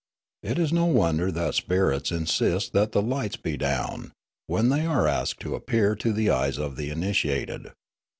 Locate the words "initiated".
6.89-7.67